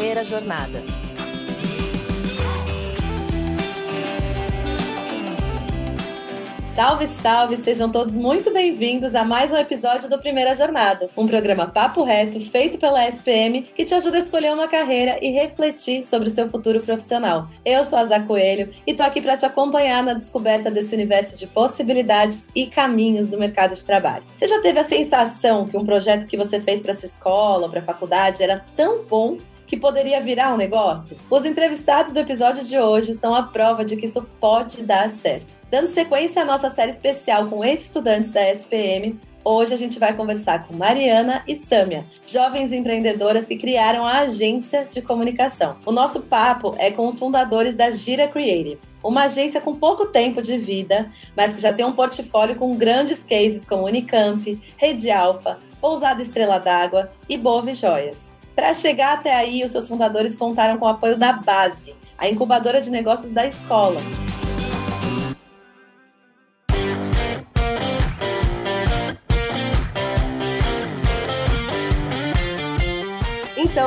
[0.00, 0.82] Primeira Jornada.
[6.74, 7.56] Salve, salve!
[7.58, 12.40] Sejam todos muito bem-vindos a mais um episódio do Primeira Jornada, um programa papo reto
[12.40, 16.48] feito pela SPM que te ajuda a escolher uma carreira e refletir sobre o seu
[16.48, 17.50] futuro profissional.
[17.62, 21.38] Eu sou a Zá Coelho e tô aqui para te acompanhar na descoberta desse universo
[21.38, 24.24] de possibilidades e caminhos do mercado de trabalho.
[24.34, 27.80] Você já teve a sensação que um projeto que você fez para sua escola para
[27.80, 29.36] a faculdade era tão bom
[29.70, 31.16] que poderia virar um negócio?
[31.30, 35.56] Os entrevistados do episódio de hoje são a prova de que isso pode dar certo.
[35.70, 40.66] Dando sequência à nossa série especial com ex-estudantes da SPM, Hoje a gente vai conversar
[40.66, 45.78] com Mariana e Sâmia, jovens empreendedoras que criaram a agência de comunicação.
[45.86, 50.42] O nosso papo é com os fundadores da Gira Creative, uma agência com pouco tempo
[50.42, 55.58] de vida, mas que já tem um portfólio com grandes cases como Unicamp, Rede Alfa,
[55.80, 58.38] Pousada Estrela d'Água e Bove Joias.
[58.60, 62.78] Para chegar até aí, os seus fundadores contaram com o apoio da Base, a incubadora
[62.78, 63.96] de negócios da escola.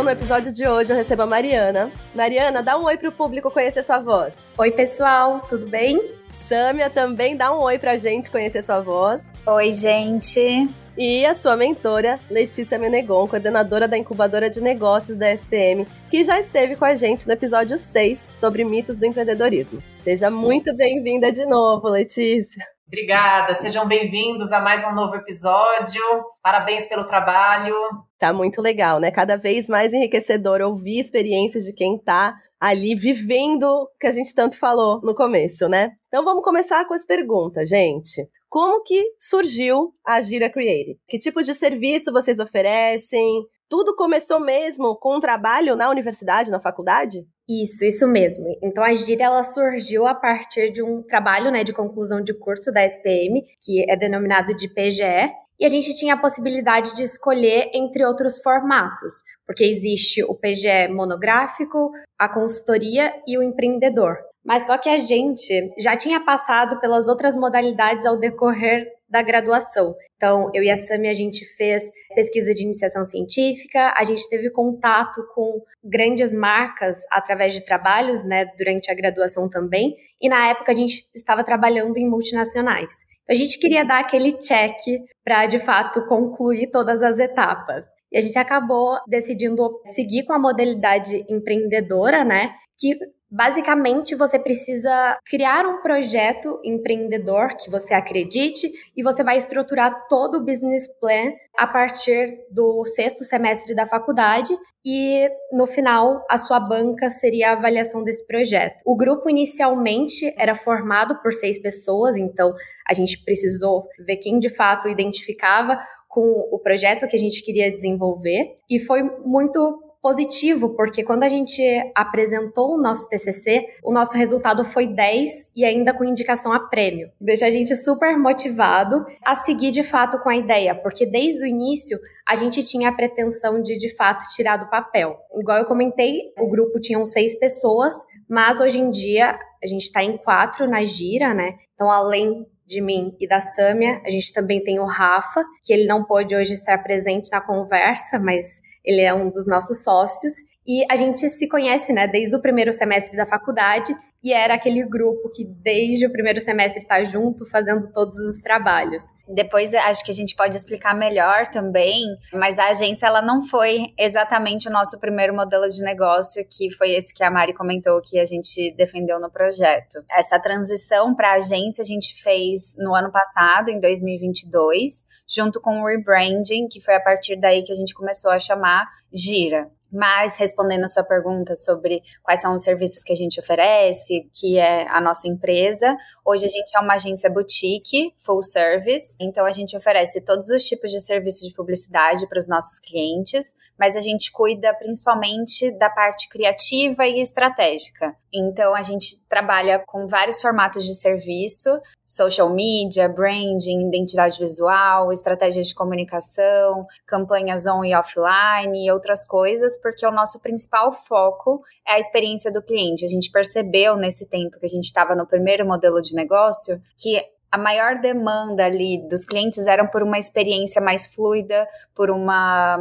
[0.04, 1.90] No episódio de hoje, eu recebo a Mariana.
[2.14, 4.34] Mariana, dá um oi para o público conhecer sua voz.
[4.58, 5.98] Oi, pessoal, tudo bem?
[6.34, 9.24] Sâmia também dá um oi para a gente conhecer sua voz.
[9.46, 15.88] Oi, gente e a sua mentora, Letícia Menegon, coordenadora da incubadora de negócios da SPM,
[16.10, 19.82] que já esteve com a gente no episódio 6 sobre mitos do empreendedorismo.
[20.04, 22.73] Seja muito bem-vinda de novo, Letícia.
[22.94, 26.00] Obrigada, sejam bem-vindos a mais um novo episódio.
[26.44, 27.76] Parabéns pelo trabalho.
[28.20, 29.10] Tá muito legal, né?
[29.10, 34.36] Cada vez mais enriquecedor ouvir experiências de quem tá ali vivendo o que a gente
[34.36, 35.94] tanto falou no começo, né?
[36.08, 38.30] Então vamos começar com as perguntas, gente.
[38.48, 41.00] Como que surgiu a Gira Creative?
[41.08, 43.44] Que tipo de serviço vocês oferecem?
[43.70, 47.26] Tudo começou mesmo com um trabalho na universidade, na faculdade?
[47.48, 48.46] Isso, isso mesmo.
[48.62, 52.72] Então a Gira ela surgiu a partir de um trabalho, né, de conclusão de curso
[52.72, 57.70] da SPM, que é denominado de PGE, e a gente tinha a possibilidade de escolher
[57.74, 59.14] entre outros formatos,
[59.46, 64.18] porque existe o PGE monográfico, a consultoria e o empreendedor.
[64.44, 69.96] Mas só que a gente já tinha passado pelas outras modalidades ao decorrer da graduação.
[70.18, 71.84] Então, eu e a Sami, a gente fez
[72.16, 78.46] pesquisa de iniciação científica, a gente teve contato com grandes marcas através de trabalhos, né,
[78.58, 82.94] durante a graduação também, e na época a gente estava trabalhando em multinacionais.
[83.24, 84.78] Então, a gente queria dar aquele check
[85.24, 87.86] para, de fato, concluir todas as etapas.
[88.12, 92.52] E a gente acabou decidindo seguir com a modalidade empreendedora, né?
[92.80, 92.98] Que
[93.36, 100.36] Basicamente, você precisa criar um projeto empreendedor que você acredite e você vai estruturar todo
[100.36, 104.56] o business plan a partir do sexto semestre da faculdade
[104.86, 108.84] e no final a sua banca seria a avaliação desse projeto.
[108.86, 112.54] O grupo inicialmente era formado por seis pessoas, então
[112.88, 116.22] a gente precisou ver quem de fato identificava com
[116.52, 121.64] o projeto que a gente queria desenvolver e foi muito positivo, porque quando a gente
[121.96, 127.10] apresentou o nosso TCC, o nosso resultado foi 10 e ainda com indicação a prêmio.
[127.22, 131.48] Deixa a gente super motivado a seguir de fato com a ideia, porque desde o
[131.48, 131.98] início
[132.28, 135.18] a gente tinha a pretensão de de fato tirar do papel.
[135.40, 137.96] Igual eu comentei, o grupo tinha seis pessoas,
[138.28, 141.56] mas hoje em dia a gente está em quatro na gira, né?
[141.74, 145.86] Então, além de mim e da Sâmia, a gente também tem o Rafa, que ele
[145.86, 150.34] não pôde hoje estar presente na conversa, mas ele é um dos nossos sócios
[150.66, 153.94] e a gente se conhece, né, desde o primeiro semestre da faculdade
[154.24, 159.04] e era aquele grupo que desde o primeiro semestre está junto, fazendo todos os trabalhos.
[159.28, 163.94] Depois acho que a gente pode explicar melhor também, mas a agência ela não foi
[164.00, 168.18] exatamente o nosso primeiro modelo de negócio, que foi esse que a Mari comentou que
[168.18, 170.02] a gente defendeu no projeto.
[170.10, 175.82] Essa transição para a agência a gente fez no ano passado, em 2022, junto com
[175.82, 179.70] o rebranding, que foi a partir daí que a gente começou a chamar Gira.
[179.94, 184.58] Mas respondendo a sua pergunta sobre quais são os serviços que a gente oferece, que
[184.58, 185.96] é a nossa empresa,
[186.26, 190.64] hoje a gente é uma agência boutique, full service, então a gente oferece todos os
[190.64, 195.90] tipos de serviços de publicidade para os nossos clientes, mas a gente cuida principalmente da
[195.90, 198.16] parte criativa e estratégica.
[198.34, 201.70] Então a gente trabalha com vários formatos de serviço,
[202.14, 209.82] social media, branding, identidade visual, estratégias de comunicação, campanhas on e offline e outras coisas,
[209.82, 213.04] porque o nosso principal foco é a experiência do cliente.
[213.04, 217.20] A gente percebeu nesse tempo que a gente estava no primeiro modelo de negócio que
[217.52, 222.78] a maior demanda ali dos clientes era por uma experiência mais fluida, por uma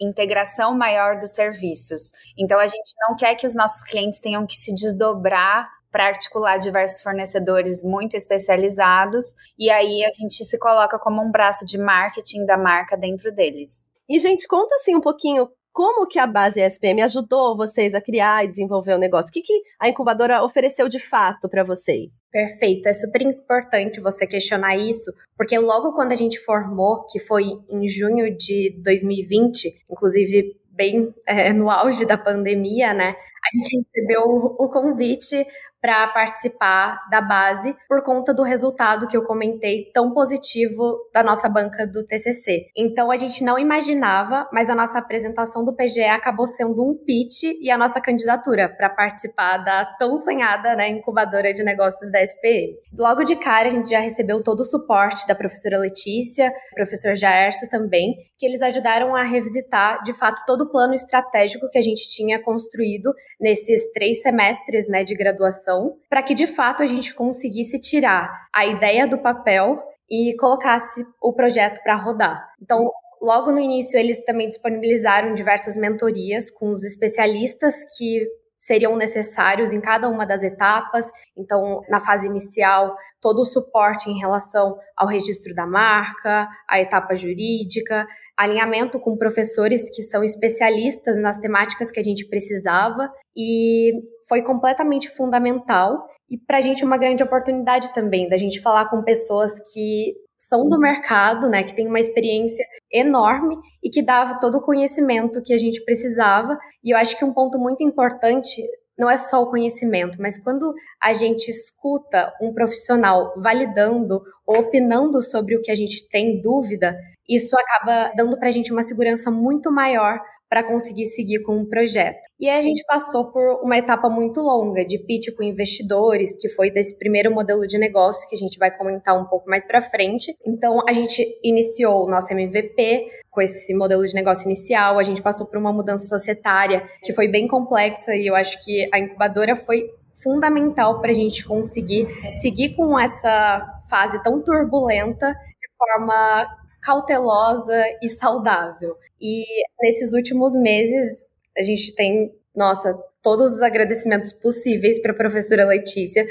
[0.00, 2.10] integração maior dos serviços.
[2.36, 6.58] Então a gente não quer que os nossos clientes tenham que se desdobrar para articular
[6.58, 9.26] diversos fornecedores muito especializados,
[9.56, 13.88] e aí a gente se coloca como um braço de marketing da marca dentro deles.
[14.08, 18.44] E, gente, conta assim um pouquinho como que a base SPM ajudou vocês a criar
[18.44, 19.30] e desenvolver o negócio?
[19.30, 22.14] O que, que a incubadora ofereceu de fato para vocês?
[22.30, 27.44] Perfeito, é super importante você questionar isso, porque logo quando a gente formou, que foi
[27.70, 33.14] em junho de 2020, inclusive bem é, no auge da pandemia, né?
[33.44, 35.46] A gente recebeu o convite
[35.84, 41.46] para participar da base por conta do resultado que eu comentei tão positivo da nossa
[41.46, 42.68] banca do TCC.
[42.74, 47.42] Então a gente não imaginava, mas a nossa apresentação do PGE acabou sendo um pitch
[47.60, 52.76] e a nossa candidatura para participar da tão sonhada né, incubadora de negócios da SPM.
[52.98, 57.68] Logo de cara a gente já recebeu todo o suporte da professora Letícia, professor Jaerso
[57.68, 62.10] também, que eles ajudaram a revisitar de fato todo o plano estratégico que a gente
[62.10, 67.78] tinha construído nesses três semestres né, de graduação para que de fato a gente conseguisse
[67.80, 72.46] tirar a ideia do papel e colocasse o projeto para rodar.
[72.62, 72.90] Então,
[73.20, 79.80] logo no início, eles também disponibilizaram diversas mentorias com os especialistas que seriam necessários em
[79.80, 81.10] cada uma das etapas.
[81.36, 87.14] Então, na fase inicial, todo o suporte em relação ao registro da marca, a etapa
[87.14, 88.06] jurídica,
[88.36, 93.92] alinhamento com professores que são especialistas nas temáticas que a gente precisava e
[94.28, 99.02] foi completamente fundamental e para a gente uma grande oportunidade também da gente falar com
[99.02, 100.14] pessoas que
[100.48, 105.42] são do mercado, né, que tem uma experiência enorme e que dava todo o conhecimento
[105.42, 106.58] que a gente precisava.
[106.82, 108.62] E eu acho que um ponto muito importante
[108.98, 115.20] não é só o conhecimento, mas quando a gente escuta um profissional validando ou opinando
[115.20, 116.96] sobre o que a gente tem dúvida,
[117.28, 120.20] isso acaba dando para a gente uma segurança muito maior
[120.54, 122.20] para conseguir seguir com o projeto.
[122.38, 126.48] E aí a gente passou por uma etapa muito longa de pitch com investidores, que
[126.48, 129.80] foi desse primeiro modelo de negócio que a gente vai comentar um pouco mais para
[129.80, 130.32] frente.
[130.46, 135.20] Então a gente iniciou o nosso MVP com esse modelo de negócio inicial, a gente
[135.20, 139.56] passou por uma mudança societária que foi bem complexa e eu acho que a incubadora
[139.56, 139.90] foi
[140.22, 142.06] fundamental para a gente conseguir
[142.40, 148.94] seguir com essa fase tão turbulenta de forma cautelosa e saudável.
[149.20, 149.44] E
[149.80, 156.26] nesses últimos meses, a gente tem, nossa, todos os agradecimentos possíveis para a professora Letícia,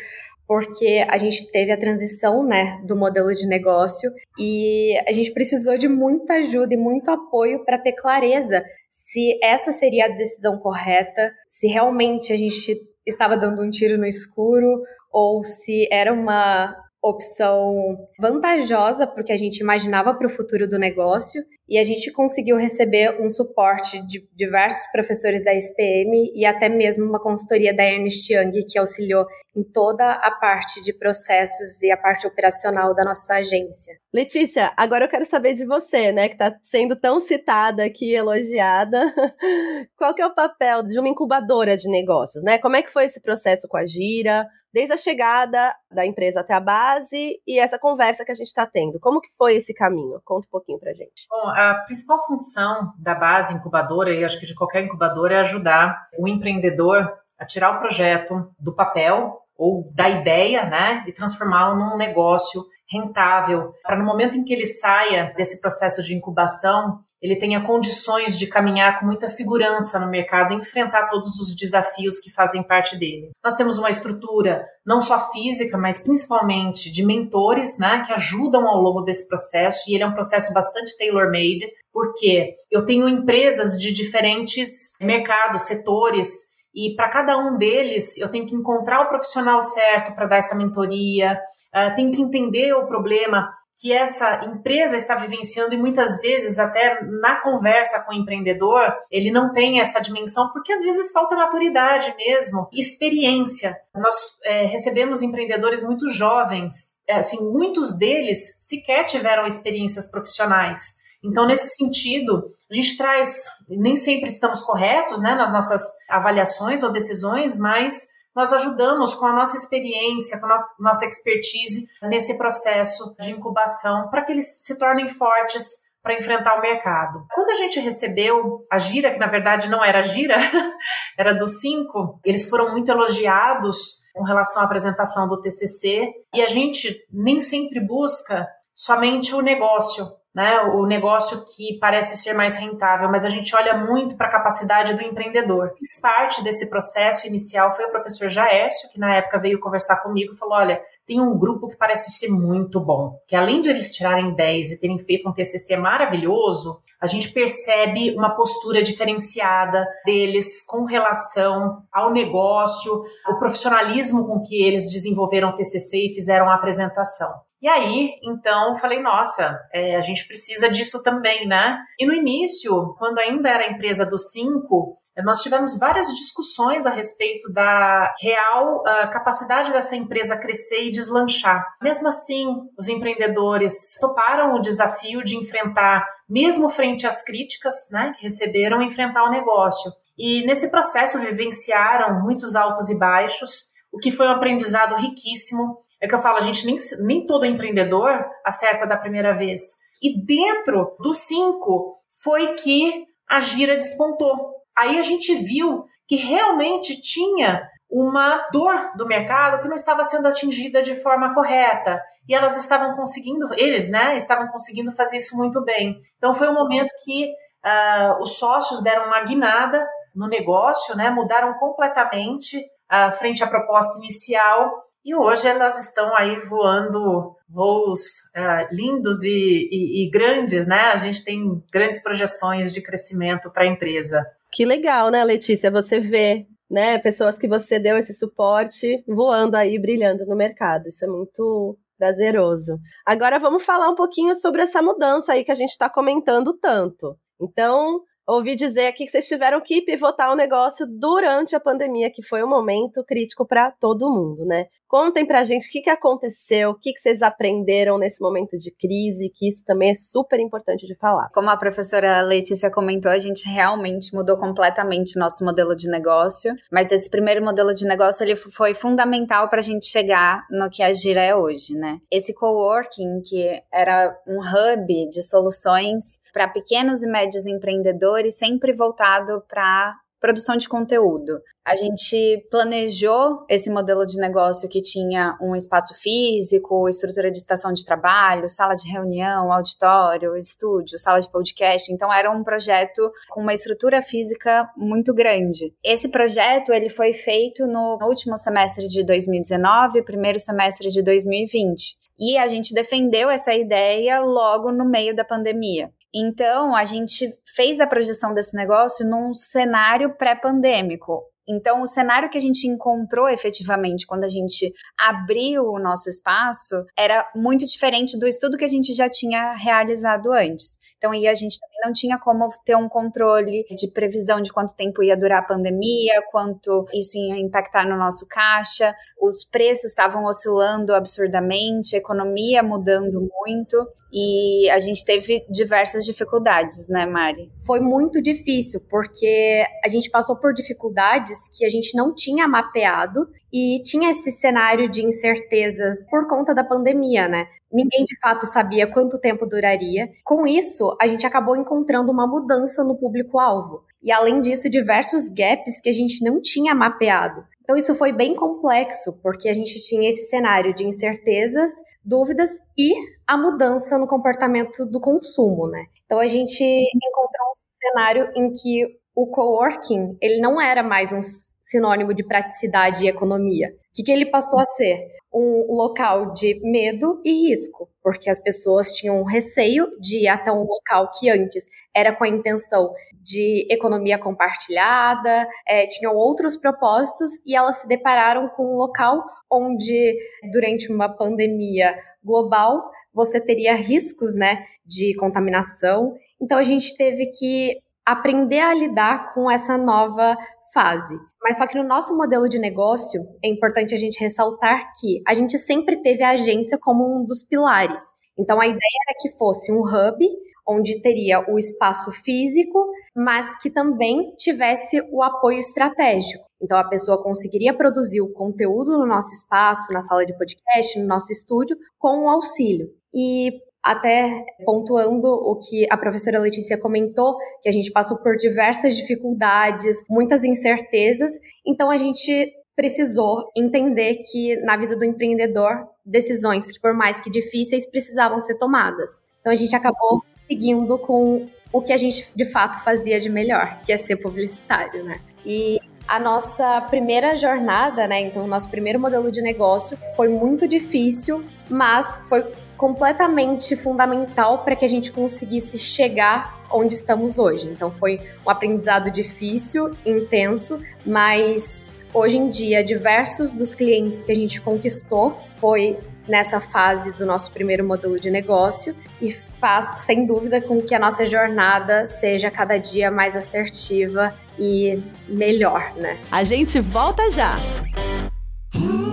[0.47, 5.77] porque a gente teve a transição, né, do modelo de negócio e a gente precisou
[5.77, 11.33] de muita ajuda e muito apoio para ter clareza se essa seria a decisão correta,
[11.47, 18.07] se realmente a gente estava dando um tiro no escuro ou se era uma opção
[18.17, 23.21] vantajosa porque a gente imaginava para o futuro do negócio e a gente conseguiu receber
[23.21, 28.51] um suporte de diversos professores da SPM e até mesmo uma consultoria da Ernst Young
[28.65, 33.97] que auxiliou em toda a parte de processos e a parte operacional da nossa agência.
[34.13, 39.13] Letícia, agora eu quero saber de você, né, que está sendo tão citada aqui, elogiada.
[39.97, 42.57] Qual que é o papel de uma incubadora de negócios, né?
[42.57, 44.47] Como é que foi esse processo com a Gira?
[44.73, 48.65] Desde a chegada da empresa até a base e essa conversa que a gente está
[48.65, 48.99] tendo.
[48.99, 50.19] Como que foi esse caminho?
[50.25, 51.27] Conta um pouquinho para gente.
[51.29, 56.07] Bom, a principal função da base incubadora, e acho que de qualquer incubadora, é ajudar
[56.17, 61.95] o empreendedor a tirar o projeto do papel ou da ideia, né, e transformá-lo num
[61.95, 67.65] negócio rentável, para no momento em que ele saia desse processo de incubação, ele tenha
[67.65, 72.61] condições de caminhar com muita segurança no mercado e enfrentar todos os desafios que fazem
[72.61, 73.31] parte dele.
[73.41, 78.81] Nós temos uma estrutura não só física, mas principalmente de mentores, né, que ajudam ao
[78.81, 83.93] longo desse processo, e ele é um processo bastante tailor-made, porque eu tenho empresas de
[83.93, 86.27] diferentes mercados, setores,
[86.75, 90.55] e para cada um deles eu tenho que encontrar o profissional certo para dar essa
[90.55, 91.39] mentoria,
[91.73, 93.49] uh, tenho que entender o problema
[93.79, 99.31] que essa empresa está vivenciando e muitas vezes até na conversa com o empreendedor ele
[99.31, 103.75] não tem essa dimensão porque às vezes falta maturidade mesmo, experiência.
[103.95, 111.01] Nós é, recebemos empreendedores muito jovens, é, assim muitos deles sequer tiveram experiências profissionais.
[111.23, 116.91] Então nesse sentido a gente traz, nem sempre estamos corretos, né, nas nossas avaliações ou
[116.91, 123.31] decisões, mas nós ajudamos com a nossa experiência, com a nossa expertise nesse processo de
[123.31, 127.25] incubação para que eles se tornem fortes para enfrentar o mercado.
[127.33, 130.35] Quando a gente recebeu a gira, que na verdade não era gira,
[131.17, 136.47] era do cinco, eles foram muito elogiados com relação à apresentação do TCC e a
[136.47, 143.09] gente nem sempre busca somente o negócio, né, o negócio que parece ser mais rentável,
[143.09, 145.73] mas a gente olha muito para a capacidade do empreendedor.
[146.01, 150.37] Parte desse processo inicial foi o professor Jaécio, que na época veio conversar comigo e
[150.37, 154.33] falou: olha, tem um grupo que parece ser muito bom, que além de eles tirarem
[154.33, 160.85] 10 e terem feito um TCC maravilhoso, a gente percebe uma postura diferenciada deles com
[160.85, 167.29] relação ao negócio, o profissionalismo com que eles desenvolveram o TCC e fizeram a apresentação.
[167.63, 171.79] E aí, então, falei, nossa, é, a gente precisa disso também, né?
[171.97, 177.49] E no início, quando ainda era empresa dos cinco, nós tivemos várias discussões a respeito
[177.53, 181.63] da real uh, capacidade dessa empresa crescer e deslanchar.
[181.81, 188.23] Mesmo assim, os empreendedores toparam o desafio de enfrentar, mesmo frente às críticas né, que
[188.23, 189.89] receberam, enfrentar o negócio.
[190.17, 196.07] E nesse processo vivenciaram muitos altos e baixos, o que foi um aprendizado riquíssimo é
[196.07, 199.61] que eu falo, a gente nem, nem todo empreendedor acerta da primeira vez.
[200.01, 204.51] E dentro dos cinco foi que a gira despontou.
[204.77, 210.27] Aí a gente viu que realmente tinha uma dor do mercado que não estava sendo
[210.27, 212.03] atingida de forma correta.
[212.27, 215.95] E elas estavam conseguindo, eles, né, estavam conseguindo fazer isso muito bem.
[216.17, 217.31] Então foi um momento que
[217.65, 223.97] uh, os sócios deram uma guinada no negócio, né, mudaram completamente uh, frente à proposta
[223.99, 227.99] inicial e hoje elas estão aí voando voos
[228.35, 230.91] uh, lindos e, e, e, grandes, né?
[230.91, 234.25] A gente tem grandes projeções de crescimento para a empresa.
[234.51, 235.69] Que legal, né, Letícia?
[235.69, 240.87] Você vê, né, pessoas que você deu esse suporte voando aí, brilhando no mercado.
[240.87, 242.79] Isso é muito prazeroso.
[243.05, 247.17] Agora vamos falar um pouquinho sobre essa mudança aí que a gente está comentando tanto.
[247.41, 252.21] Então, ouvi dizer aqui que vocês tiveram que pivotar o negócio durante a pandemia, que
[252.23, 254.65] foi um momento crítico para todo mundo, né?
[254.93, 258.69] Contem pra gente o que, que aconteceu, o que, que vocês aprenderam nesse momento de
[258.69, 261.31] crise, que isso também é super importante de falar.
[261.33, 266.91] Como a professora Letícia comentou, a gente realmente mudou completamente nosso modelo de negócio, mas
[266.91, 270.93] esse primeiro modelo de negócio ele foi fundamental para a gente chegar no que a
[270.93, 271.97] Gira é hoje, né?
[272.11, 279.43] Esse coworking, que era um hub de soluções para pequenos e médios empreendedores, sempre voltado
[279.47, 281.41] para produção de conteúdo.
[281.65, 287.73] A gente planejou esse modelo de negócio que tinha um espaço físico, estrutura de estação
[287.73, 291.91] de trabalho, sala de reunião, auditório, estúdio, sala de podcast.
[291.91, 295.73] Então era um projeto com uma estrutura física muito grande.
[295.83, 301.97] Esse projeto ele foi feito no último semestre de 2019, primeiro semestre de 2020.
[302.17, 305.91] E a gente defendeu essa ideia logo no meio da pandemia.
[306.13, 311.23] Então, a gente fez a projeção desse negócio num cenário pré-pandêmico.
[311.47, 316.85] Então, o cenário que a gente encontrou efetivamente quando a gente abriu o nosso espaço
[316.97, 320.77] era muito diferente do estudo que a gente já tinha realizado antes.
[320.97, 325.03] Então, aí a gente não tinha como ter um controle de previsão de quanto tempo
[325.03, 328.95] ia durar a pandemia, quanto isso ia impactar no nosso caixa.
[329.21, 336.87] Os preços estavam oscilando absurdamente, a economia mudando muito e a gente teve diversas dificuldades,
[336.87, 337.51] né, Mari?
[337.65, 343.27] Foi muito difícil, porque a gente passou por dificuldades que a gente não tinha mapeado
[343.51, 347.47] e tinha esse cenário de incertezas por conta da pandemia, né?
[347.71, 350.07] Ninguém de fato sabia quanto tempo duraria.
[350.23, 351.72] Com isso, a gente acabou encontrando
[352.11, 353.83] uma mudança no público-alvo.
[354.01, 357.43] E além disso, diversos gaps que a gente não tinha mapeado.
[357.61, 361.71] Então, isso foi bem complexo, porque a gente tinha esse cenário de incertezas,
[362.03, 362.93] dúvidas e
[363.25, 365.85] a mudança no comportamento do consumo, né?
[366.05, 371.21] Então, a gente encontrou um cenário em que o coworking, ele não era mais um
[371.61, 373.69] sinônimo de praticidade e economia.
[373.69, 375.07] O que, que ele passou a ser?
[375.33, 380.63] Um local de medo e risco, porque as pessoas tinham receio de ir até um
[380.63, 381.63] local que antes
[381.95, 388.47] era com a intenção de economia compartilhada, é, tinham outros propósitos e elas se depararam
[388.49, 390.17] com um local onde,
[390.51, 396.15] durante uma pandemia global, você teria riscos né, de contaminação.
[396.41, 400.35] Então a gente teve que aprender a lidar com essa nova
[400.73, 401.15] fase.
[401.41, 405.33] Mas só que no nosso modelo de negócio, é importante a gente ressaltar que a
[405.33, 408.03] gente sempre teve a agência como um dos pilares.
[408.37, 410.25] Então a ideia era que fosse um hub
[410.67, 416.45] onde teria o espaço físico, mas que também tivesse o apoio estratégico.
[416.61, 421.07] Então a pessoa conseguiria produzir o conteúdo no nosso espaço, na sala de podcast, no
[421.07, 422.87] nosso estúdio, com o auxílio.
[423.13, 423.51] E
[423.83, 429.97] até pontuando o que a professora Letícia comentou, que a gente passou por diversas dificuldades,
[430.09, 431.31] muitas incertezas,
[431.65, 437.29] então a gente precisou entender que na vida do empreendedor, decisões que por mais que
[437.29, 439.09] difíceis precisavam ser tomadas.
[439.41, 443.81] Então a gente acabou seguindo com o que a gente de fato fazia de melhor,
[443.81, 445.19] que é ser publicitário, né?
[445.45, 445.79] E
[446.13, 448.21] a nossa primeira jornada, né?
[448.21, 452.45] Então, o nosso primeiro modelo de negócio foi muito difícil, mas foi
[452.77, 457.67] completamente fundamental para que a gente conseguisse chegar onde estamos hoje.
[457.67, 464.35] Então, foi um aprendizado difícil, intenso, mas hoje em dia, diversos dos clientes que a
[464.35, 470.61] gente conquistou foi nessa fase do nosso primeiro modelo de negócio e faz, sem dúvida,
[470.61, 476.17] com que a nossa jornada seja cada dia mais assertiva e melhor, né?
[476.31, 477.57] A gente volta já!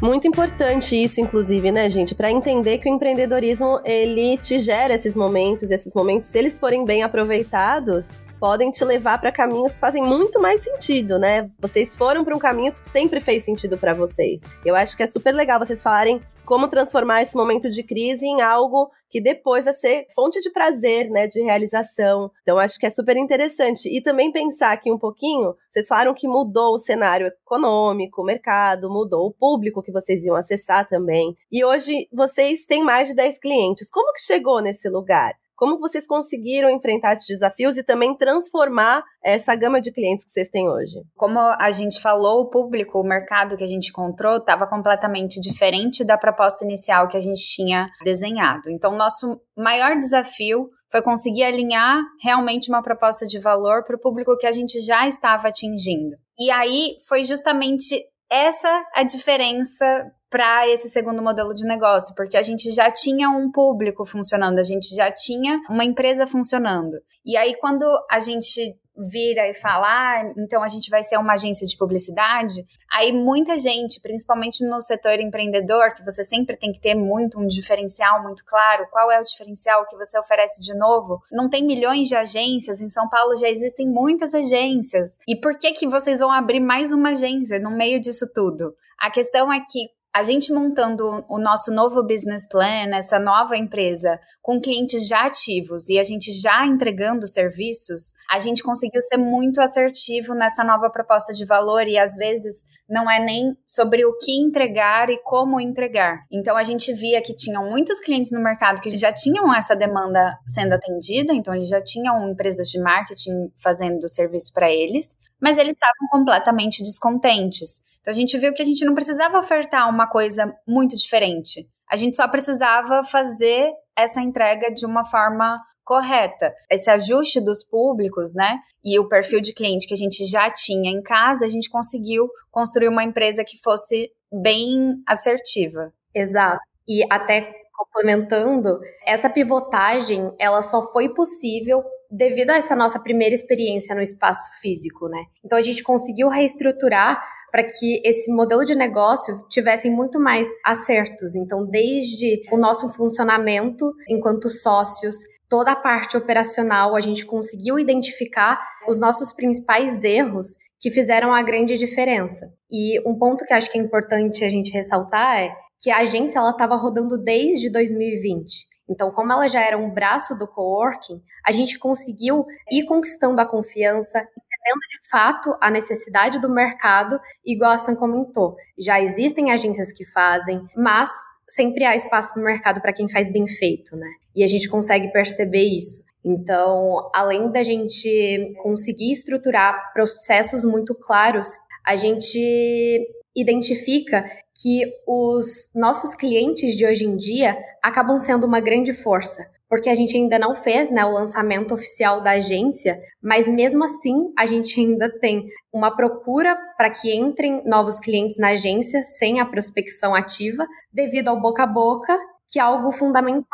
[0.00, 5.16] Muito importante isso, inclusive, né, gente, para entender que o empreendedorismo ele te gera esses
[5.16, 9.80] momentos, e esses momentos, se eles forem bem aproveitados, podem te levar para caminhos que
[9.80, 11.50] fazem muito mais sentido, né?
[11.58, 14.40] Vocês foram para um caminho que sempre fez sentido para vocês.
[14.64, 18.40] Eu acho que é super legal vocês falarem como transformar esse momento de crise em
[18.40, 22.30] algo que depois vai ser fonte de prazer, né, de realização.
[22.42, 26.28] Então acho que é super interessante e também pensar aqui um pouquinho, vocês falaram que
[26.28, 31.36] mudou o cenário econômico, o mercado, mudou o público que vocês iam acessar também.
[31.50, 33.90] E hoje vocês têm mais de 10 clientes.
[33.90, 35.34] Como que chegou nesse lugar?
[35.58, 40.48] Como vocês conseguiram enfrentar esses desafios e também transformar essa gama de clientes que vocês
[40.48, 41.02] têm hoje?
[41.16, 46.04] Como a gente falou, o público, o mercado que a gente encontrou estava completamente diferente
[46.04, 48.70] da proposta inicial que a gente tinha desenhado.
[48.70, 54.36] Então, nosso maior desafio foi conseguir alinhar realmente uma proposta de valor para o público
[54.38, 56.16] que a gente já estava atingindo.
[56.38, 62.42] E aí foi justamente essa a diferença para esse segundo modelo de negócio, porque a
[62.42, 66.98] gente já tinha um público funcionando, a gente já tinha uma empresa funcionando.
[67.24, 71.34] E aí, quando a gente vira e fala, ah, então a gente vai ser uma
[71.34, 76.80] agência de publicidade, aí muita gente, principalmente no setor empreendedor, que você sempre tem que
[76.80, 81.22] ter muito um diferencial muito claro, qual é o diferencial que você oferece de novo?
[81.30, 85.18] Não tem milhões de agências, em São Paulo já existem muitas agências.
[85.26, 88.74] E por que que vocês vão abrir mais uma agência no meio disso tudo?
[88.98, 94.18] A questão é que a gente montando o nosso novo business plan, essa nova empresa,
[94.42, 99.60] com clientes já ativos e a gente já entregando serviços, a gente conseguiu ser muito
[99.60, 104.32] assertivo nessa nova proposta de valor e às vezes não é nem sobre o que
[104.32, 106.24] entregar e como entregar.
[106.32, 110.38] Então a gente via que tinham muitos clientes no mercado que já tinham essa demanda
[110.46, 115.72] sendo atendida, então eles já tinham empresas de marketing fazendo serviço para eles, mas eles
[115.74, 117.86] estavam completamente descontentes.
[118.00, 121.68] Então a gente viu que a gente não precisava ofertar uma coisa muito diferente.
[121.90, 126.54] A gente só precisava fazer essa entrega de uma forma correta.
[126.70, 128.58] Esse ajuste dos públicos, né?
[128.84, 132.28] E o perfil de cliente que a gente já tinha em casa, a gente conseguiu
[132.50, 135.90] construir uma empresa que fosse bem assertiva.
[136.14, 136.60] Exato.
[136.86, 143.94] E até complementando, essa pivotagem, ela só foi possível devido a essa nossa primeira experiência
[143.94, 145.22] no espaço físico, né?
[145.44, 151.34] Então a gente conseguiu reestruturar para que esse modelo de negócio tivesse muito mais acertos.
[151.34, 155.16] Então, desde o nosso funcionamento enquanto sócios,
[155.48, 161.42] toda a parte operacional, a gente conseguiu identificar os nossos principais erros que fizeram a
[161.42, 162.52] grande diferença.
[162.70, 166.38] E um ponto que acho que é importante a gente ressaltar é que a agência
[166.38, 168.66] ela estava rodando desde 2020.
[168.88, 173.46] Então, como ela já era um braço do coworking, a gente conseguiu ir conquistando a
[173.46, 174.26] confiança,
[174.68, 178.56] entendendo de fato a necessidade do mercado, igual a Sam comentou.
[178.78, 181.10] Já existem agências que fazem, mas
[181.48, 184.08] sempre há espaço no mercado para quem faz bem feito, né?
[184.34, 186.04] E a gente consegue perceber isso.
[186.24, 191.48] Então, além da gente conseguir estruturar processos muito claros,
[191.86, 194.24] a gente identifica
[194.60, 199.94] que os nossos clientes de hoje em dia acabam sendo uma grande força, porque a
[199.94, 204.78] gente ainda não fez né, o lançamento oficial da agência, mas mesmo assim a gente
[204.80, 210.66] ainda tem uma procura para que entrem novos clientes na agência sem a prospecção ativa,
[210.92, 212.18] devido ao boca a boca,
[212.50, 213.44] que é algo fundamental.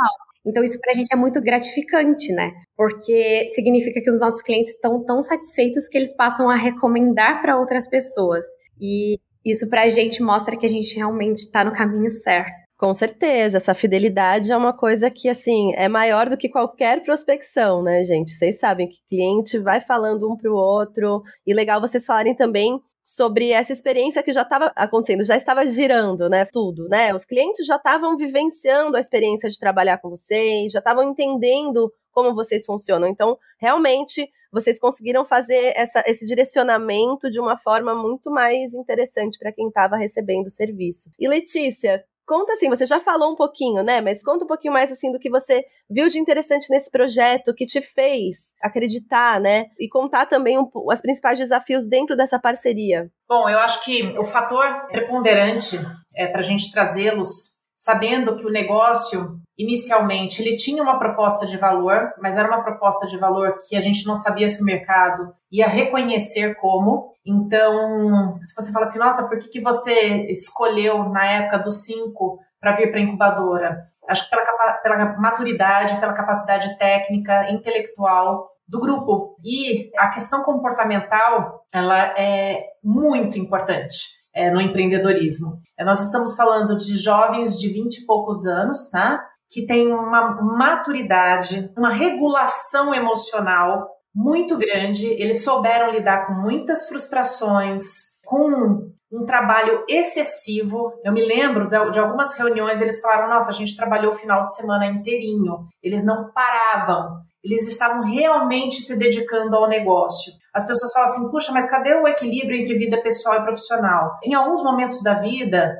[0.46, 2.52] Então, isso para a gente é muito gratificante, né?
[2.76, 7.58] Porque significa que os nossos clientes estão tão satisfeitos que eles passam a recomendar para
[7.58, 8.44] outras pessoas.
[8.80, 12.63] E Isso para a gente mostra que a gente realmente está no caminho certo.
[12.84, 17.82] Com certeza, essa fidelidade é uma coisa que, assim, é maior do que qualquer prospecção,
[17.82, 18.30] né, gente?
[18.32, 21.22] Vocês sabem que cliente vai falando um para o outro.
[21.46, 26.28] E legal vocês falarem também sobre essa experiência que já estava acontecendo, já estava girando,
[26.28, 26.44] né?
[26.44, 27.14] Tudo, né?
[27.14, 32.34] Os clientes já estavam vivenciando a experiência de trabalhar com vocês, já estavam entendendo como
[32.34, 33.08] vocês funcionam.
[33.08, 39.52] Então, realmente, vocês conseguiram fazer essa, esse direcionamento de uma forma muito mais interessante para
[39.52, 41.08] quem estava recebendo o serviço.
[41.18, 44.00] E Letícia, Conta assim, você já falou um pouquinho, né?
[44.00, 47.66] Mas conta um pouquinho mais assim do que você viu de interessante nesse projeto, que
[47.66, 49.66] te fez acreditar, né?
[49.78, 53.10] E contar também um, os principais desafios dentro dessa parceria.
[53.28, 55.78] Bom, eu acho que o fator preponderante
[56.14, 61.56] é, para a gente trazê-los, sabendo que o negócio inicialmente ele tinha uma proposta de
[61.56, 65.34] valor, mas era uma proposta de valor que a gente não sabia se o mercado
[65.50, 67.12] ia reconhecer como.
[67.26, 72.38] Então, se você fala assim, nossa, por que, que você escolheu na época dos cinco
[72.60, 73.84] para vir para a incubadora?
[74.08, 79.36] Acho que pela, pela maturidade, pela capacidade técnica, intelectual do grupo.
[79.44, 83.96] E a questão comportamental, ela é muito importante
[84.34, 85.52] é, no empreendedorismo.
[85.78, 89.24] É, nós estamos falando de jovens de 20 e poucos anos, tá?
[89.48, 95.06] Que têm uma maturidade, uma regulação emocional muito grande.
[95.06, 97.84] Eles souberam lidar com muitas frustrações,
[98.24, 100.92] com um trabalho excessivo.
[101.04, 104.54] Eu me lembro de, algumas reuniões, eles falaram: nossa, a gente trabalhou o final de
[104.54, 105.66] semana inteirinho.
[105.82, 107.22] Eles não paravam.
[107.42, 110.32] Eles estavam realmente se dedicando ao negócio.
[110.52, 114.18] As pessoas falam assim: puxa, mas cadê o equilíbrio entre vida pessoal e profissional?
[114.24, 115.76] Em alguns momentos da vida,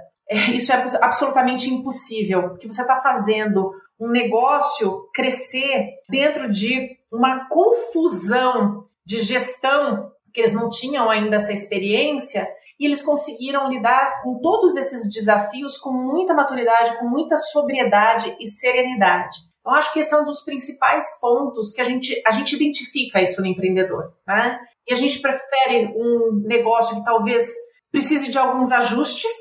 [0.55, 8.87] isso é absolutamente impossível, porque você está fazendo um negócio crescer dentro de uma confusão
[9.05, 14.77] de gestão, que eles não tinham ainda essa experiência, e eles conseguiram lidar com todos
[14.77, 19.39] esses desafios com muita maturidade, com muita sobriedade e serenidade.
[19.61, 23.23] Então, acho que esse é um dos principais pontos que a gente, a gente identifica
[23.23, 24.13] isso no empreendedor.
[24.27, 24.59] Né?
[24.87, 27.49] E a gente prefere um negócio que talvez
[27.91, 29.33] precise de alguns ajustes,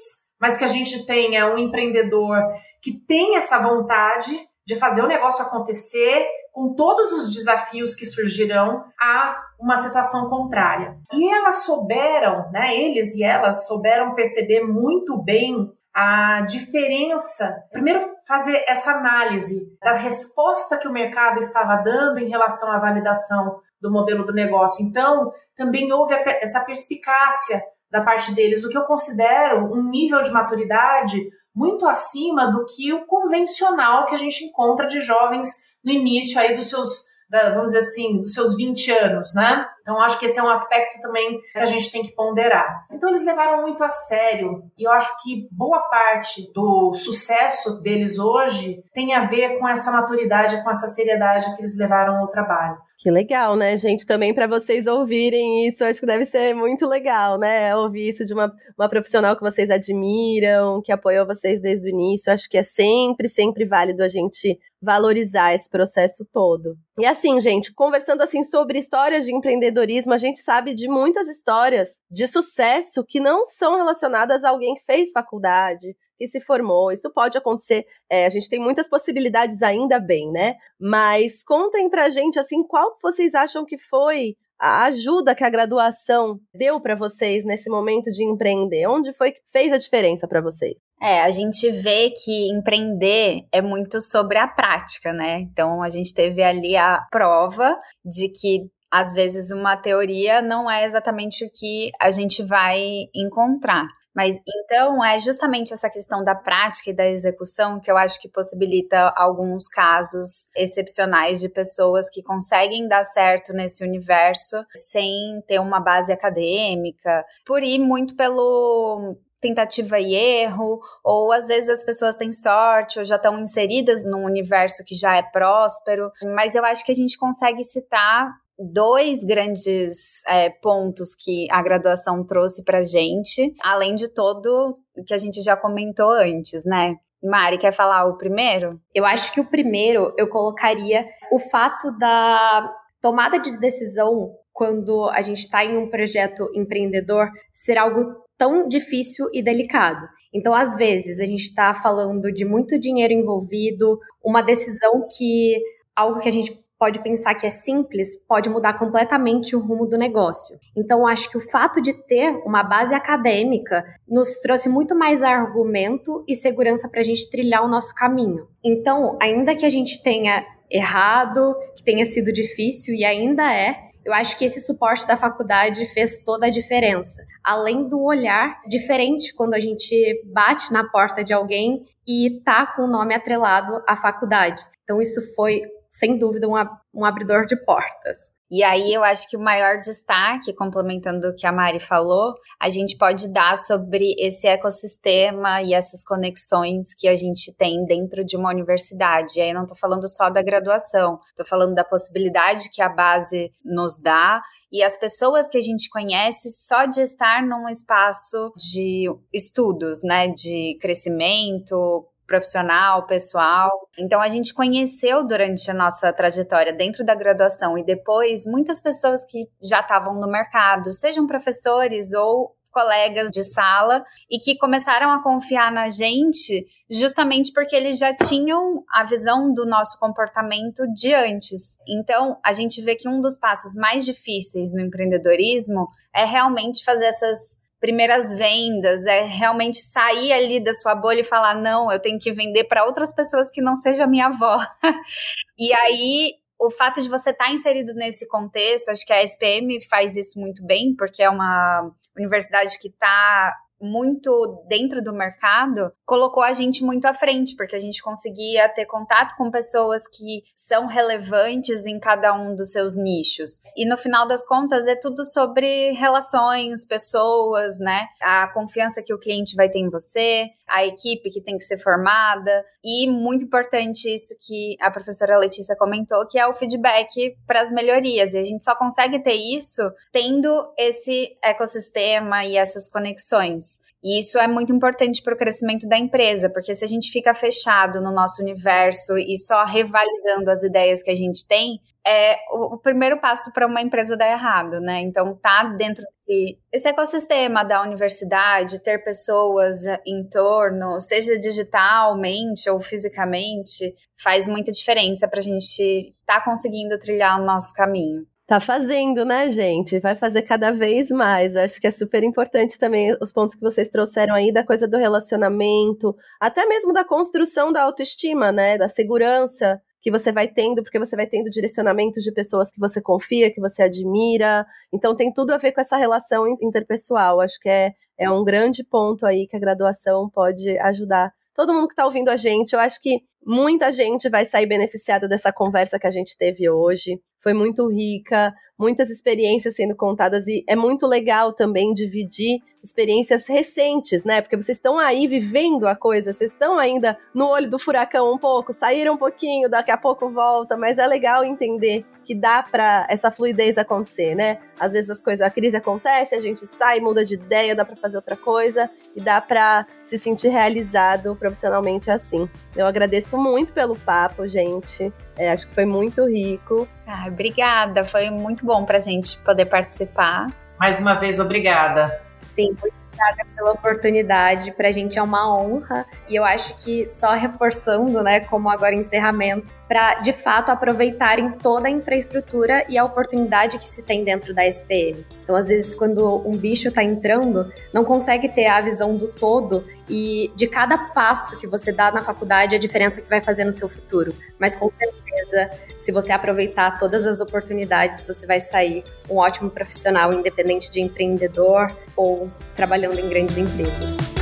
[0.43, 2.35] mas que a gente tenha um empreendedor
[2.81, 8.83] que tem essa vontade de fazer o negócio acontecer com todos os desafios que surgirão
[8.99, 10.97] a uma situação contrária.
[11.13, 17.63] E elas souberam, né, eles e elas souberam perceber muito bem a diferença.
[17.71, 23.61] Primeiro, fazer essa análise da resposta que o mercado estava dando em relação à validação
[23.79, 24.85] do modelo do negócio.
[24.85, 27.61] Então, também houve essa perspicácia
[27.93, 32.91] da parte deles, o que eu considero um nível de maturidade muito acima do que
[32.91, 35.47] o convencional que a gente encontra de jovens
[35.85, 39.63] no início aí dos seus, vamos dizer assim, dos seus 20 anos, né?
[39.81, 42.85] Então, acho que esse é um aspecto também que a gente tem que ponderar.
[42.91, 48.17] Então, eles levaram muito a sério, e eu acho que boa parte do sucesso deles
[48.17, 52.77] hoje tem a ver com essa maturidade, com essa seriedade que eles levaram ao trabalho.
[52.97, 54.05] Que legal, né, gente?
[54.05, 57.75] Também para vocês ouvirem isso, acho que deve ser muito legal, né?
[57.75, 62.31] Ouvir isso de uma, uma profissional que vocês admiram, que apoiou vocês desde o início.
[62.31, 66.77] Acho que é sempre, sempre válido a gente valorizar esse processo todo.
[66.99, 71.99] E assim, gente, conversando assim sobre histórias de empreendedorismo, a gente sabe de muitas histórias
[72.09, 76.91] de sucesso que não são relacionadas a alguém que fez faculdade, que se formou.
[76.91, 77.85] Isso pode acontecer.
[78.09, 80.55] É, a gente tem muitas possibilidades ainda bem, né?
[80.79, 86.39] Mas contem pra gente assim, qual vocês acham que foi a ajuda que a graduação
[86.53, 88.87] deu para vocês nesse momento de empreender?
[88.87, 90.75] Onde foi que fez a diferença para vocês?
[91.01, 95.41] É, a gente vê que empreender é muito sobre a prática, né?
[95.41, 100.85] Então a gente teve ali a prova de que às vezes uma teoria não é
[100.85, 102.79] exatamente o que a gente vai
[103.13, 103.87] encontrar.
[104.15, 108.29] Mas então é justamente essa questão da prática e da execução que eu acho que
[108.29, 115.79] possibilita alguns casos excepcionais de pessoas que conseguem dar certo nesse universo sem ter uma
[115.79, 122.31] base acadêmica, por ir muito pelo tentativa e erro, ou às vezes as pessoas têm
[122.31, 126.93] sorte ou já estão inseridas num universo que já é próspero, mas eu acho que
[126.93, 133.95] a gente consegue citar dois grandes é, pontos que a graduação trouxe para gente, além
[133.95, 136.95] de todo que a gente já comentou antes, né?
[137.23, 138.79] Mari, quer falar o primeiro?
[138.93, 142.69] Eu acho que o primeiro eu colocaria o fato da
[143.01, 149.27] tomada de decisão quando a gente está em um projeto empreendedor ser algo tão difícil
[149.33, 150.05] e delicado.
[150.33, 155.61] Então, às vezes, a gente está falando de muito dinheiro envolvido, uma decisão que
[155.95, 159.97] algo que a gente pode pensar que é simples, pode mudar completamente o rumo do
[159.97, 160.57] negócio.
[160.75, 166.23] Então, acho que o fato de ter uma base acadêmica nos trouxe muito mais argumento
[166.27, 168.47] e segurança para a gente trilhar o nosso caminho.
[168.63, 174.11] Então, ainda que a gente tenha errado, que tenha sido difícil e ainda é, eu
[174.11, 177.23] acho que esse suporte da faculdade fez toda a diferença.
[177.43, 182.83] Além do olhar diferente quando a gente bate na porta de alguém e tá com
[182.83, 184.61] o nome atrelado à faculdade.
[184.83, 185.61] Então, isso foi
[185.93, 186.53] sem dúvida, um,
[186.93, 188.17] um abridor de portas.
[188.49, 192.69] E aí eu acho que o maior destaque, complementando o que a Mari falou, a
[192.69, 198.37] gente pode dar sobre esse ecossistema e essas conexões que a gente tem dentro de
[198.37, 199.39] uma universidade.
[199.39, 203.51] E aí não estou falando só da graduação, estou falando da possibilidade que a base
[203.65, 204.39] nos dá
[204.71, 210.27] e as pessoas que a gente conhece só de estar num espaço de estudos, né,
[210.27, 213.69] de crescimento, profissional, pessoal.
[213.97, 219.25] Então a gente conheceu durante a nossa trajetória dentro da graduação e depois muitas pessoas
[219.25, 225.21] que já estavam no mercado, sejam professores ou colegas de sala e que começaram a
[225.21, 231.77] confiar na gente justamente porque eles já tinham a visão do nosso comportamento de antes.
[231.87, 237.05] Então, a gente vê que um dos passos mais difíceis no empreendedorismo é realmente fazer
[237.05, 242.17] essas primeiras vendas, é realmente sair ali da sua bolha e falar: não, eu tenho
[242.17, 244.57] que vender para outras pessoas que não seja minha avó.
[245.59, 246.35] e aí.
[246.65, 250.39] O fato de você estar tá inserido nesse contexto, acho que a SPM faz isso
[250.39, 256.83] muito bem, porque é uma universidade que está muito dentro do mercado, colocou a gente
[256.83, 261.99] muito à frente, porque a gente conseguia ter contato com pessoas que são relevantes em
[261.99, 263.61] cada um dos seus nichos.
[263.75, 268.07] E no final das contas é tudo sobre relações, pessoas, né?
[268.21, 271.77] A confiança que o cliente vai ter em você, a equipe que tem que ser
[271.77, 277.61] formada e muito importante isso que a professora Letícia comentou, que é o feedback para
[277.61, 278.33] as melhorias.
[278.33, 283.72] E a gente só consegue ter isso tendo esse ecossistema e essas conexões.
[284.03, 287.33] E isso é muito importante para o crescimento da empresa, porque se a gente fica
[287.33, 292.77] fechado no nosso universo e só revalidando as ideias que a gente tem, é o,
[292.77, 294.99] primeiro passo para uma empresa dar errado, né?
[294.99, 302.81] Então, tá dentro desse esse ecossistema da universidade, ter pessoas em torno, seja digitalmente ou
[302.81, 305.81] fisicamente, faz muita diferença para a gente
[306.19, 308.25] estar tá conseguindo trilhar o nosso caminho.
[308.45, 309.99] Tá fazendo, né, gente?
[309.99, 311.55] Vai fazer cada vez mais.
[311.55, 314.97] Acho que é super importante também os pontos que vocês trouxeram aí da coisa do
[314.97, 318.77] relacionamento, até mesmo da construção da autoestima, né?
[318.77, 323.01] Da segurança que você vai tendo, porque você vai tendo direcionamento de pessoas que você
[323.01, 324.65] confia, que você admira.
[324.91, 327.39] Então tem tudo a ver com essa relação interpessoal.
[327.39, 331.31] Acho que é, é um grande ponto aí que a graduação pode ajudar.
[331.55, 335.27] Todo mundo que está ouvindo a gente, eu acho que muita gente vai sair beneficiada
[335.27, 340.63] dessa conversa que a gente teve hoje foi muito rica, muitas experiências sendo contadas e
[340.67, 344.41] é muito legal também dividir experiências recentes, né?
[344.41, 348.37] Porque vocês estão aí vivendo a coisa, vocês estão ainda no olho do furacão um
[348.37, 353.05] pouco, saíram um pouquinho, daqui a pouco volta, mas é legal entender que dá para
[353.09, 354.59] essa fluidez acontecer, né?
[354.79, 357.95] Às vezes as coisas, a crise acontece, a gente sai, muda de ideia, dá para
[357.95, 362.49] fazer outra coisa e dá para se sentir realizado profissionalmente assim.
[362.75, 362.85] Eu
[363.33, 365.11] agradeço muito pelo papo, gente.
[365.37, 366.87] É, acho que foi muito rico.
[367.07, 370.47] Ah, obrigada, foi muito bom para a gente poder participar.
[370.79, 372.21] Mais uma vez, obrigada.
[372.41, 374.71] Sim, muito obrigada pela oportunidade.
[374.71, 378.93] Para a gente é uma honra e eu acho que só reforçando, né, como agora
[378.93, 384.51] encerramento, para de fato aproveitarem toda a infraestrutura e a oportunidade que se tem dentro
[384.51, 385.23] da SPM.
[385.43, 389.85] Então, às vezes, quando um bicho está entrando, não consegue ter a visão do todo
[390.09, 393.71] e de cada passo que você dá na faculdade a diferença que vai fazer no
[393.71, 394.33] seu futuro.
[394.57, 400.33] Mas com certeza, se você aproveitar todas as oportunidades, você vai sair um ótimo profissional,
[400.33, 404.32] independente de empreendedor ou trabalhando em grandes empresas.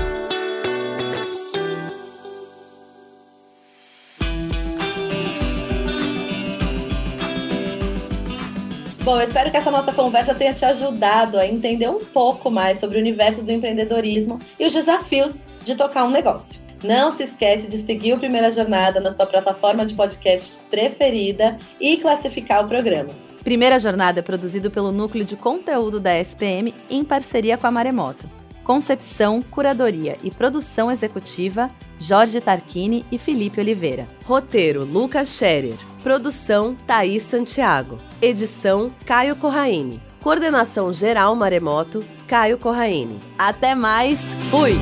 [9.12, 12.80] Bom, eu espero que essa nossa conversa tenha te ajudado a entender um pouco mais
[12.80, 16.62] sobre o universo do empreendedorismo e os desafios de tocar um negócio.
[16.82, 21.98] Não se esquece de seguir o Primeira Jornada na sua plataforma de podcasts preferida e
[21.98, 23.10] classificar o programa.
[23.44, 28.41] Primeira Jornada é produzido pelo Núcleo de Conteúdo da SPM em parceria com a Maremoto.
[28.64, 31.70] Concepção, curadoria e produção executiva,
[32.00, 34.08] Jorge Tarquini e Felipe Oliveira.
[34.26, 35.76] Roteiro, Lucas Scherer.
[36.04, 38.00] Produção, Thaís Santiago.
[38.22, 40.02] Edição, Caio Corraine.
[40.22, 43.20] Coordenação geral Maremoto, Caio Corraine.
[43.38, 44.74] Até mais, fui!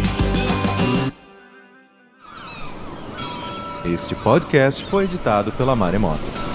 [3.86, 6.49] Este podcast foi editado pela Maremoto.